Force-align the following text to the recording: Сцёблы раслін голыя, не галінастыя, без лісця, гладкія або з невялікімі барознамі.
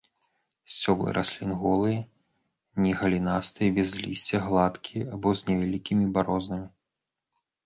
Сцёблы 0.75 1.11
раслін 1.17 1.51
голыя, 1.63 1.99
не 2.85 2.91
галінастыя, 3.01 3.67
без 3.77 3.89
лісця, 4.07 4.37
гладкія 4.47 5.03
або 5.19 5.29
з 5.43 5.53
невялікімі 5.53 6.05
барознамі. 6.19 6.67